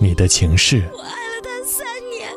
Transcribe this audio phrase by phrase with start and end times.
[0.00, 0.88] 你的情事。
[0.92, 2.28] 我爱了他三年，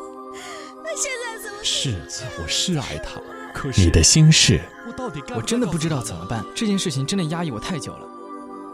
[0.82, 1.58] 他现在怎么？
[1.62, 2.00] 是，
[2.42, 3.20] 我是爱他，
[3.52, 8.06] 可是你的心事，我到底该我真的不知道怎么办，这件事情真的压抑我太久了。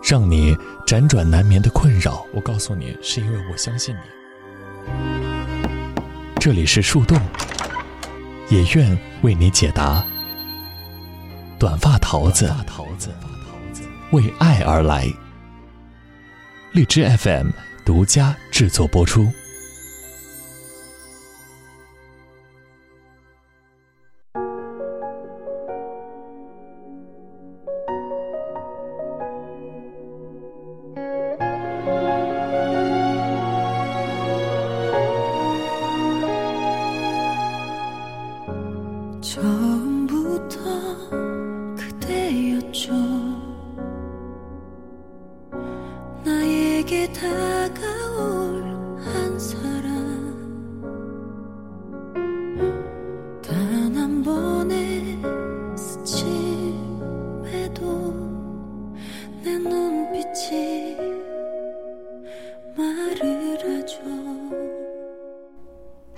[0.02, 0.54] 让你
[0.86, 2.24] 辗转难眠的困扰。
[2.32, 4.00] 我告诉你，是因为我相信你。
[6.38, 7.18] 这里是树洞，
[8.48, 10.04] 也愿为你解答。
[11.58, 13.10] 短发桃子，桃子，
[14.12, 15.12] 为爱而来。
[16.72, 17.48] 荔枝 FM
[17.86, 19.32] 独家制作播出。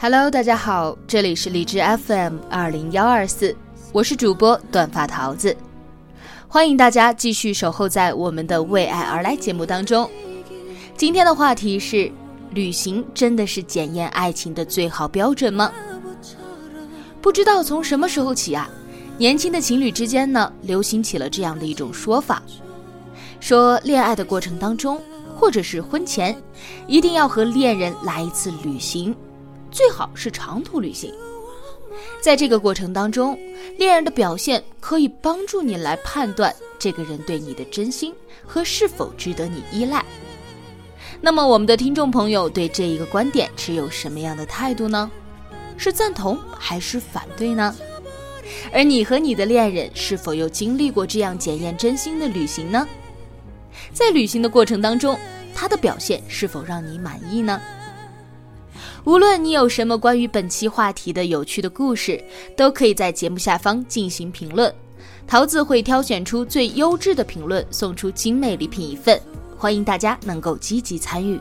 [0.00, 3.56] Hello，大家好，这里是荔枝 FM 二零幺二四，
[3.92, 5.56] 我是主播短发桃子，
[6.46, 10.08] 欢迎大家继续守候在我们的为爱而来节目当中。
[10.96, 12.08] 今天的话题是：
[12.52, 15.72] 旅行真的是检验爱情的最好标准吗？
[17.20, 18.70] 不知道从什么时候起啊，
[19.18, 22.40] 年轻的情侣之间呢，流行起了这样的一种说法，
[23.40, 25.02] 说恋爱的过程当中，
[25.36, 26.40] 或者是婚前，
[26.86, 29.12] 一定要和恋人来一次旅行。
[29.70, 31.12] 最好是长途旅行，
[32.20, 33.38] 在这个过程当中，
[33.77, 40.05] 恋人的表现可以帮助你来判断这个人对你的真心和是否值得你依赖。
[41.20, 45.11] 那么，我们的听众朋友对这一个观点持有什么样的态度呢？
[45.77, 47.74] 是赞同还是反对呢？
[48.72, 52.86] 而你和你的恋人是否又经历过这样检验真心的旅行呢？
[53.92, 55.18] 在旅行的过程当中，
[55.55, 57.61] 他的表现是否让你满意呢？
[59.05, 62.23] 无论你有什么关于本期话题的有趣的故事，
[62.57, 64.73] 都可以在节目下方进行评论，
[65.27, 69.20] 桃子会挑选出最优质的评论，送出精美礼品一份，
[69.57, 71.41] 欢迎大家能够积极参与。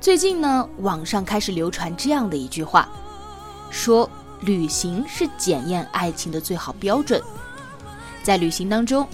[0.00, 2.88] 最近呢，网上开始流传这样的一句话，
[3.68, 4.08] 说
[4.42, 7.20] 旅行是检验爱情的最好标准。
[8.22, 9.06] 在旅行当中，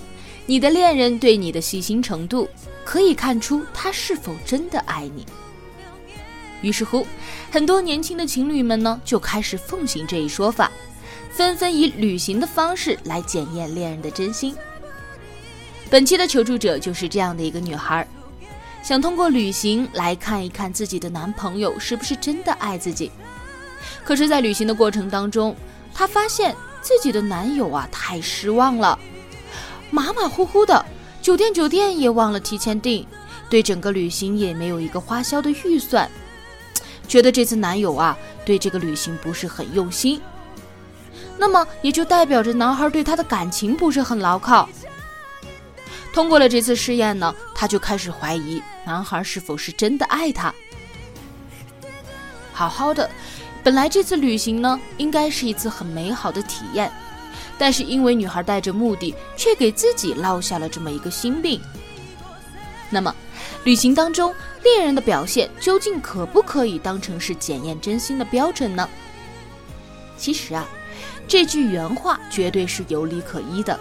[0.44, 2.46] 你的恋人对你的细心程度，
[2.84, 5.24] 可以看出他是否真的爱你。
[6.60, 7.06] 于是乎，
[7.50, 10.70] 很多年轻的情侣们呢，就开始奉行这一说法，
[11.30, 14.54] 纷纷以旅行的方式来检验恋人的真心。
[15.88, 18.06] 本期的求助者就是这样的一个女孩。
[18.84, 23.10] 想通过旅行来看一看自己的男朋友是不是真的爱自己。
[24.04, 25.56] 可是，在旅行的过程当中，
[25.94, 28.98] 她发现自己的男友啊太失望了，
[29.90, 30.84] 马马虎虎的，
[31.22, 33.06] 酒店酒店也忘了提前订，
[33.48, 36.06] 对整个旅行也没有一个花销的预算，
[37.08, 40.20] 觉得这次男友啊对这个旅行不是很用心。
[41.38, 44.68] 那么也就代表着男孩对她的感情不是很牢靠。
[46.14, 50.54] 通过了这次试验呢，她就开始怀疑男孩是否是真的爱她。
[52.52, 53.10] 好好的，
[53.64, 56.88] 本来这次旅行呢，应该是一次很美好的体验，
[57.58, 61.60] 但是因为女孩带着目的，却给自己落下了这么一个心病。
[62.90, 63.12] 那么，
[63.64, 64.32] 旅行当中
[64.62, 68.88] 恋人的表现究竟可不可以当成是检验真心的标准呢？
[70.16, 70.64] 其实啊，
[71.26, 73.76] 这句原话绝对是有理可依的。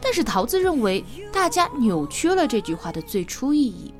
[0.00, 3.92] 但是桃子认为，大家扭曲了这句话的最初意义。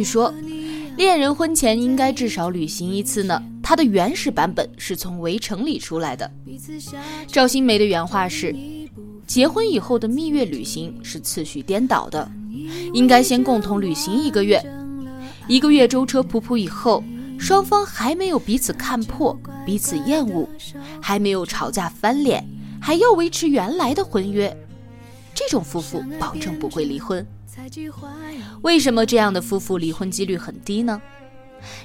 [0.00, 0.32] 据说，
[0.96, 3.42] 恋人婚前应该至少旅行一次呢。
[3.62, 6.30] 它的原始版本是从《围城》里出来的。
[7.26, 8.56] 赵新梅的原话是
[9.28, 12.32] ：“结婚以后的蜜月旅行是次序颠倒的，
[12.94, 14.58] 应该先共同旅行一个月，
[15.46, 17.04] 一个月舟车仆仆以后，
[17.38, 20.48] 双方还没有彼此看破、彼此厌恶，
[20.98, 22.42] 还没有吵架翻脸，
[22.80, 24.56] 还要维持原来的婚约，
[25.34, 27.24] 这种夫妇保证不会离婚。
[28.62, 31.00] 为什么这样的夫妇离婚几率很低呢？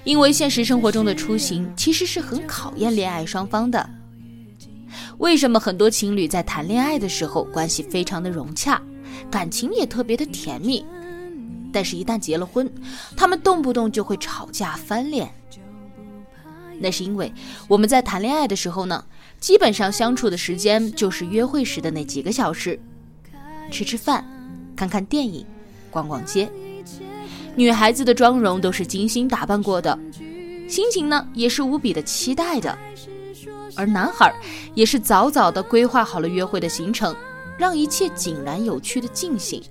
[0.04, 3.90] 因为现实生活中的出行其实是很考验恋爱双方的。
[5.18, 8.82] 为什么很多情侣在谈恋爱的时候关系非常的融洽，
[9.30, 10.86] 感情也特别的甜蜜，
[11.74, 12.72] 但是，一旦结了婚，
[13.18, 15.30] 他们动不动就会吵架翻脸。
[16.80, 17.32] 那是因为
[17.68, 19.04] 我们在谈恋爱的时候呢，
[19.40, 22.80] 基本上相处的时间就是约会时的那几个小时，
[23.72, 24.26] 吃吃饭，
[24.76, 25.46] 看看电影，
[25.96, 26.52] 逛逛街。
[27.56, 29.98] 女孩子的妆容都是精心打扮过的，
[30.68, 32.78] 心情呢也是无比的期待的。
[33.78, 34.34] 而男孩
[34.74, 37.16] 也是早早的规划好了约会的行程，
[37.58, 39.64] 让一切井然有序的进行。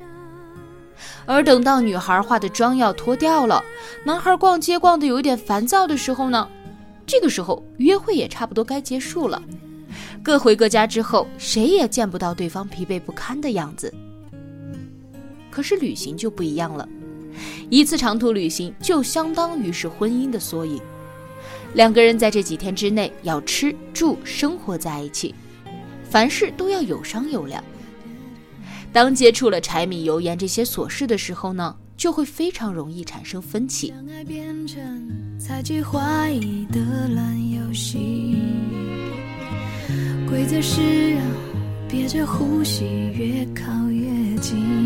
[1.27, 3.63] 而等到女孩化的妆要脱掉了，
[4.03, 6.49] 男孩逛街逛的有一点烦躁的时候呢，
[7.07, 9.43] 这个时候约会也差不多该结束了，
[10.23, 13.93] 各回各家之后，谁也见不到对方疲惫不堪的样子。
[15.55, 16.89] 可是旅行就不一样了，
[17.71, 20.81] 一次长途旅行就相当于是婚姻的缩影。
[21.75, 25.33] 两个人在这几天之内要吃住生活在一起，
[26.11, 27.63] 凡事都要有商有量。
[28.93, 33.95] 当接触了柴米油盐这些琐事的时候呢，就会非常容易产生分歧。
[40.29, 41.23] 规则是要
[41.89, 42.85] 憋着呼吸
[43.15, 44.84] 越靠越近，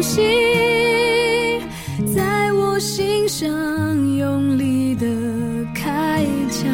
[0.00, 1.60] 有缝隙，
[2.14, 3.46] 在我心上
[4.16, 5.06] 用力的
[5.74, 6.66] 开枪，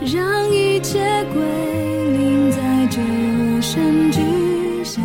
[0.00, 1.40] 让一切归
[2.12, 3.00] 零在这
[3.62, 5.00] 声之下。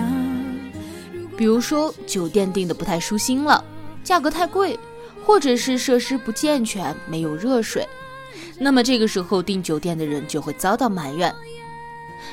[1.37, 3.63] 比如说，酒店订的不太舒心了，
[4.03, 4.77] 价格太贵，
[5.25, 7.87] 或者是设施不健全，没有热水，
[8.59, 11.33] 那么这个时候订酒店的人就会遭到埋怨。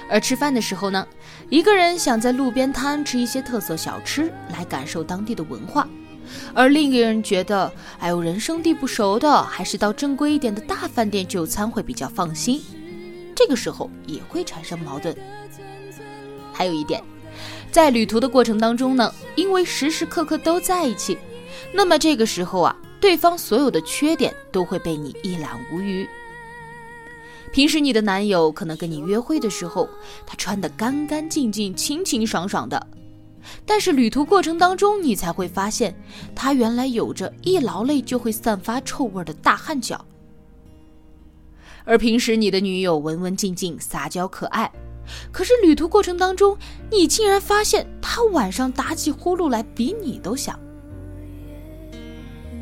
[0.09, 1.07] 而吃饭的时候呢，
[1.51, 5.87] 一个人想在路边摊吃一些特色小吃来感受当地的文化，
[6.55, 12.63] 而另一个人觉得，哎呦，人生地不熟的，还是到正规一点的大饭店就餐会比较放心。
[13.35, 15.13] 这个时候也会产生矛盾。
[16.53, 17.03] 还有一点，
[17.73, 21.19] 在旅途的过程当中呢，因为时时刻刻都在一起，
[21.73, 26.09] 那么这个时候啊，对方所有的缺点都会被你一览无余。
[27.53, 29.89] 平时你的男友可能跟你约会的时候，
[30.25, 32.87] 他穿得干干净净、清清爽爽的，
[33.67, 35.95] 但是旅途过程当中，你才会发现
[36.35, 40.05] 他原来有着一劳累就会散发臭味的大汗脚。
[41.85, 44.71] 而平时你的女友文文静静、撒娇可爱，
[45.33, 46.57] 可是旅途过程当中，
[46.89, 50.57] 你竟然发现她晚上打起呼噜来比你都响。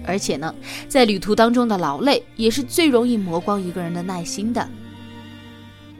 [0.06, 0.54] 而且呢，
[0.88, 4.66] 在旅途当中的劳累也是最容易磨光一个人的耐心的。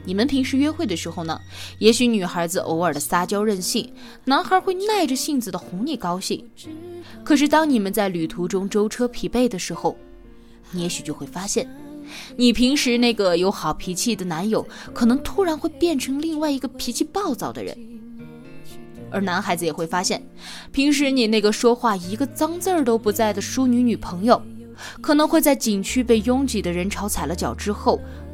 [0.05, 1.39] 你们平时约会的时候呢，
[1.77, 3.91] 也许女孩子偶尔的撒娇任性，
[4.25, 6.43] 男孩会耐着性子的哄你高兴。
[7.23, 9.95] 可是当你们在旅途中舟车疲惫的时候，
[10.71, 11.69] 你也许就会发现，
[12.35, 17.77] 你平时那个有好脾气的男友，可能突然会变成另外一个脾气暴躁的人。
[19.11, 20.23] 而男孩子也会发现，
[20.71, 24.39] 平时你那个说话一个脏字儿都不在的淑女女朋友，
[25.01, 27.99] 可能会在景区被拥挤的人潮踩了脚之后，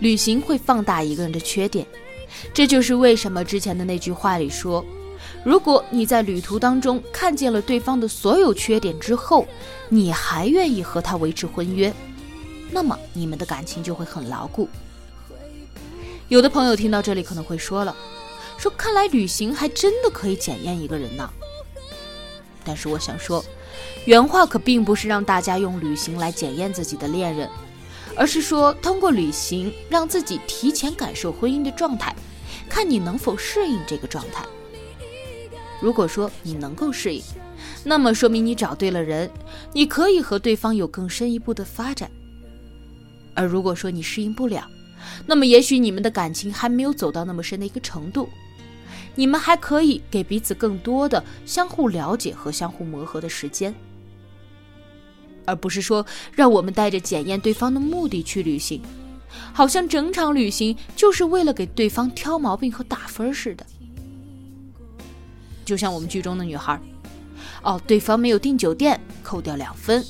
[0.00, 1.86] 旅行会放大一个人的缺点，
[2.52, 4.84] 这就是为什么之前的那句话里说。
[5.44, 9.46] 如果你在旅途当中看见了对方的所有缺点之后，
[9.88, 11.92] 你还愿意和他维持婚约，
[12.70, 14.68] 那么你们的感情就会很牢固。
[16.28, 17.96] 有的朋友听到这里可能会说了，
[18.58, 21.30] 说看来旅行还真的可以检验一个人呢。
[22.64, 23.42] 但是我想说，
[24.04, 27.48] 原话可并不是让大家用旅行来检验自己的恋人，
[28.18, 32.14] 而是说通过旅行让自己提前感受婚姻的状态，
[32.68, 34.44] 看你能否适应这个状态。
[35.80, 37.22] 如果说你能够适应，
[37.84, 39.30] 那么说明你找对了人，
[39.72, 42.10] 你可以和对方有更深一步的发展。
[43.34, 44.68] 而如果说你适应不了，
[45.24, 48.28] 那么也许你们的感情还没有走到那么深的一个程度，
[49.14, 53.72] 你们还可以给彼此更多的相互了解和相互磨合的时间，
[55.48, 58.82] 而不是说让我们带着检验对方的目的去旅行，
[59.52, 63.64] 好像整场旅行就是为了给对方挑毛病和打分似的。
[65.64, 66.78] 就像我们剧中的女孩，
[67.62, 70.02] 哦，对方没有订酒店，扣掉两分；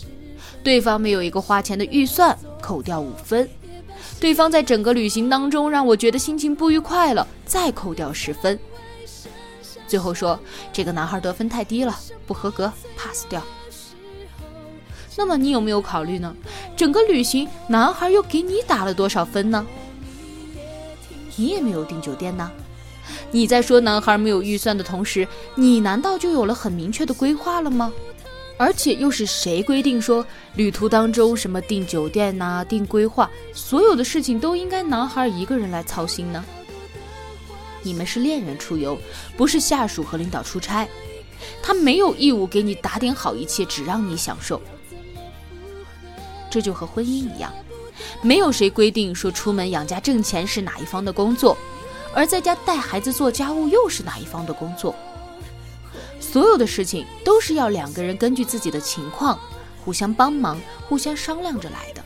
[0.64, 3.46] 对方没有一个花钱的预算，扣掉五分；
[4.20, 8.58] 对方在整个旅行当中让我觉得心情不愉快了，再扣掉十分。
[9.86, 10.38] 最后说
[10.72, 13.42] 这个男孩得分太低了，不合格，pass 掉。
[15.18, 16.32] 那么你有没有考虑呢？
[16.76, 19.66] 整个旅行男孩又给你打了多少分呢？
[21.34, 22.48] 你也没有订酒店呢。
[23.32, 27.92] 你在说男孩没有预算的同时，你难道就有了很明确的规划了吗？
[28.56, 36.44] 而且又是谁规定说旅途当中什么订酒店呐、订规划，所有的事情都应该男孩一个人来操心呢？
[37.82, 38.96] 你们是恋人出游，
[39.36, 40.86] 不是下属和领导出差，
[41.60, 44.60] 他没有义务给你打点好一切，只让你享受。
[46.50, 47.52] 这就和婚姻一样，
[48.22, 51.56] 没有谁规定说出门养家挣钱是哪一方的工作。
[52.14, 54.94] 而在家带孩子做家务又是哪一方的工作？
[56.20, 59.38] 所有的事情都是要两个人根据自己的情况
[59.84, 62.02] 互相帮忙、互相商量着来的。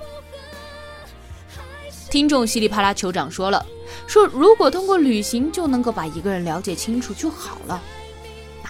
[2.11, 3.65] 听众稀里啪啦酋长说了，
[4.07, 7.83] 说如果通过旅行就能够把一个人了解清楚就好了，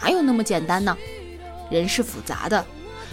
[0.00, 0.96] 哪有那么简单呢？
[1.70, 2.64] 人是复杂的，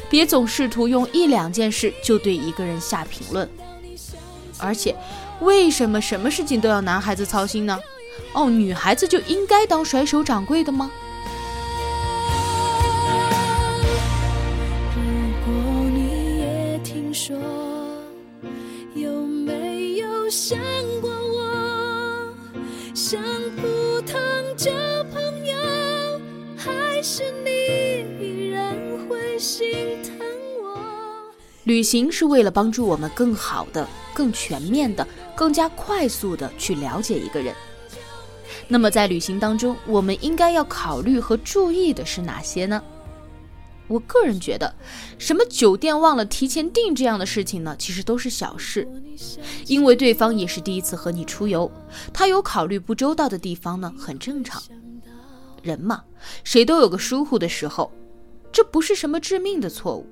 [0.09, 3.47] 别总试图用一两件事就对一个人下评论。
[4.57, 4.95] 而且，
[5.41, 7.79] 为什么什么事情都要男孩子操心呢？
[8.33, 10.91] 哦，女孩子就应该当甩手掌柜的吗？
[14.95, 15.01] 如
[15.45, 15.53] 果
[15.89, 17.37] 你也听说，
[18.93, 20.59] 有没有想
[21.01, 22.33] 过我？
[22.93, 23.21] 像
[23.55, 24.19] 普通
[24.57, 24.69] 交
[25.13, 25.55] 朋友，
[26.57, 27.48] 还是你
[31.69, 37.53] 旅行是为了帮助我们更好的、更全面的、更加快速的去了解一个人。
[38.67, 42.81] 那么在旅行当中，我们应该要考虑和注意的是哪些呢？
[43.87, 44.73] 我个人觉得，
[45.19, 48.87] 什么酒店忘了提前订这样的事情呢，其实都是小事，
[49.67, 51.71] 因为对方也是第一次和你出游，
[52.11, 54.59] 他有考虑不周到的地方呢，很正常。
[55.61, 56.03] 人嘛，
[56.43, 57.91] 谁都有个疏忽的时候，
[58.51, 60.07] 这不是什么致命的错误。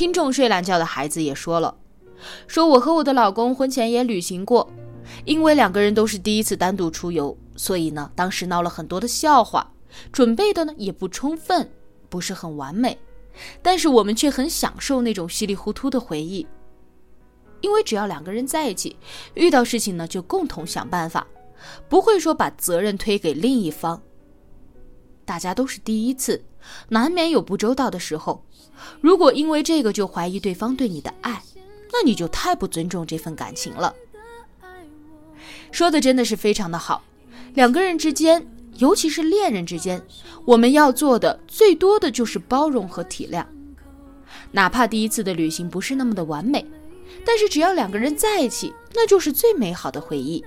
[0.00, 1.76] 听众睡懒觉的孩子也说了，
[2.46, 4.66] 说我和我的老公婚前也旅行过。
[5.26, 9.70] 因为两个人都是第一次单独出游，所以呢，当时闹了很多的笑话，
[10.10, 11.70] 准备的呢也不充分，
[12.08, 12.98] 不是很完美，
[13.60, 16.46] 但是我们却很享受那种稀里糊涂的回忆。
[17.60, 18.96] 因为只要两个人在一起，
[19.34, 21.26] 遇到事情呢就共同想办法，
[21.90, 24.00] 不会说把责任推给另一方。
[25.26, 26.42] 大家都是第一次，
[26.88, 28.44] 难免有不周到的时候。
[29.00, 31.42] 如果因为这个就怀疑对方对你的爱，
[31.92, 33.94] 那你就太不尊重这份感情了。
[35.70, 37.02] 说的真的是非常的好，
[37.54, 38.46] 两个人之间，
[38.78, 40.02] 尤其是恋人之间，
[40.44, 43.44] 我们要做的最多的就是包容和体谅。
[44.52, 46.66] 哪怕第一次的旅行不是那么的完美，
[47.24, 50.44] 但是只要两个人在一起，那就是最美好的回忆。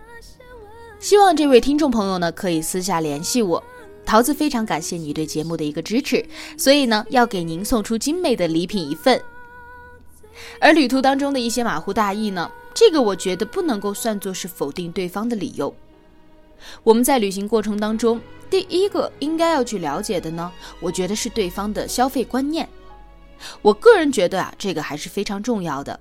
[1.00, 3.63] 希望这位听众朋友呢可以私下联系我，
[4.06, 6.26] 桃子非常感谢你对节目的一个支持，
[6.58, 9.22] 所以呢要给您送出精美的礼品一份。
[10.60, 12.52] 而旅途当中的一些马虎大意呢？
[12.74, 15.74] 这个我觉得不能够算作是否定对方的理由。
[16.84, 18.20] 我们在旅行过程当中，
[18.50, 22.68] 第一个应该要去了解的呢，我觉得是对方的消费观念。
[23.62, 26.00] 我个人觉得啊，这个还是非常重要的。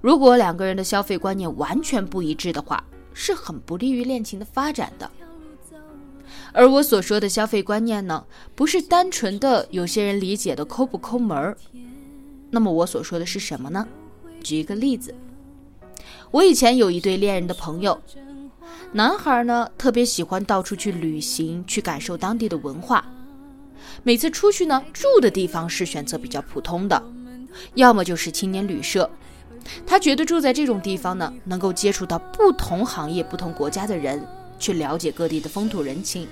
[0.00, 5.10] 如果两个人的消费观念完全不一致的话，是很不利于恋情的发展的。
[6.52, 8.24] 而我所说的消费观念呢，
[8.54, 11.56] 不是单纯的有些人理解的抠不抠门儿。
[12.50, 13.88] 那么我所说的是什么呢？
[14.42, 15.14] 举一个例子。
[16.30, 18.00] 我以前有一对恋人的朋友，
[18.92, 23.04] 男孩呢特别喜欢到处去旅行，去感受当地的文化。
[24.02, 27.02] 每次出去呢，住的地方是选择比较普通的，
[27.74, 29.08] 要么就是青年旅社。
[29.86, 34.26] 他觉得住在这种地方呢，能够接触到不同行业、不同国家的人，
[34.62, 36.24] 去了解各地的风土人情；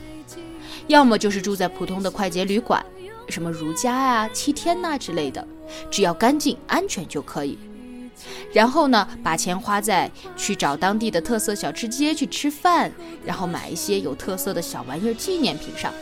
[0.86, 2.80] 要么就是住在普通的快捷旅馆，
[3.28, 5.44] 什么如家啊、七天呐之类的，
[5.90, 7.58] 只要干净安全就可以。
[8.52, 12.92] 然后呢，把钱花在去找当地的特色小吃街去吃饭，
[13.24, 15.92] 然后买一些有特色的小玩意儿纪念品上。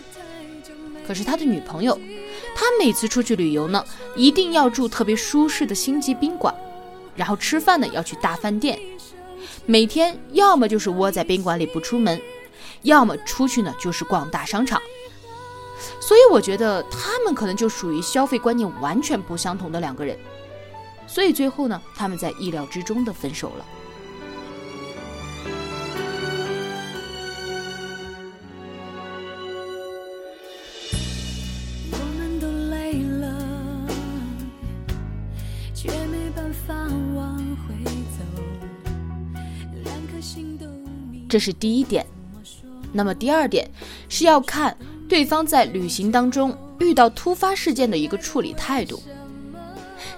[1.07, 1.99] 可是他的女朋友，
[2.55, 3.83] 他每次出去旅游呢，
[4.15, 6.55] 一定要住特别舒适的星级宾馆，
[7.17, 8.79] 然后吃饭呢要去大饭店，
[9.71, 12.19] 每天要么就是窝在宾馆里不出门，
[12.85, 14.81] 要么出去呢就是逛大商场。
[16.01, 20.19] 所以我觉得他们可能就属于消费观念完全不相同的两个人。
[21.07, 23.67] 所以最后呢，他们在意料之中的分手了。
[41.29, 42.05] 这是第一点。
[42.93, 43.69] 那么第二点
[44.09, 44.77] 是要看
[45.09, 49.03] 对方在旅行当中遇到突发事件的一个处理态度。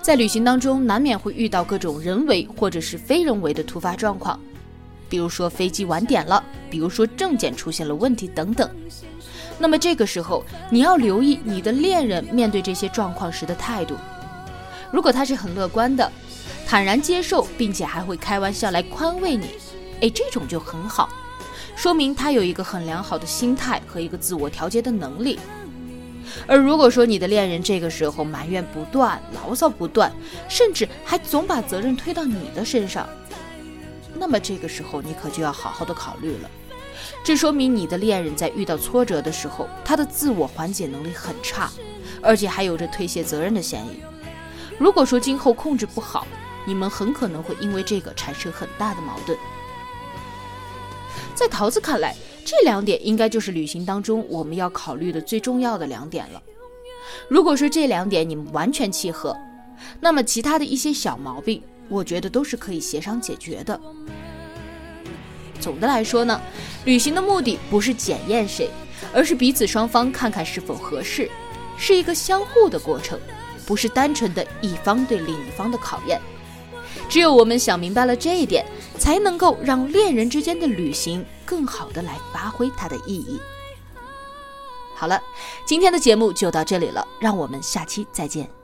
[0.01, 4.39] 在旅行当中，难免会遇到各种人为或者是非人为的突发状况，
[5.09, 8.69] 比如说飞机晚点了，比如说证件出现了问题等等。
[9.59, 13.95] 那么这个时候，你要留意你的恋人面对这些状况时的态度。
[14.91, 16.11] 如果他是很乐观的，
[16.67, 19.49] 坦然接受，并且还会开玩笑来宽慰你，
[20.01, 21.09] 诶，这种就很好，
[21.77, 25.39] 说明他有一个很良好的心态和一个自我调节的能力。
[26.47, 30.13] 而如果说你的恋人这个时候埋怨不断、牢骚不断，
[30.49, 33.09] 甚至还总把责任推到你的身上，
[34.15, 36.51] 那么这个时候你可就要好好的考虑了。
[37.25, 41.71] 这说明你的恋人在遇到挫折的时候，他的自我缓解能力很差，
[42.23, 44.01] 而且还有着推卸责任的嫌疑。
[44.79, 46.27] 如果说今后控制不好，
[46.65, 49.37] 你们很可能会因为这个产生很大的矛盾。
[51.41, 52.15] 在桃子看来。
[52.45, 56.43] 这两点应该就是旅行当中我们要考虑的最重要的两点了。
[57.29, 59.35] 如果说这两点你们完全契合，
[60.01, 63.81] 那么其他的一些小毛病，我觉得都是可以协商解决的。
[65.59, 66.39] 总的来说呢，
[66.85, 68.69] 旅行的目的不是检验谁，
[69.15, 71.31] 而是彼此双方看看是否合适，
[71.79, 73.19] 是一个相互的过程，
[73.65, 76.21] 不是单纯的一方对另一方的考验。
[77.11, 78.65] 只有我们想明白了这一点，
[78.97, 83.41] 才能够让恋人之间的旅行更好的来发挥它的意义。
[84.95, 85.21] 好了，
[85.67, 88.60] 今天的节目就到这里了，让我们下期再见。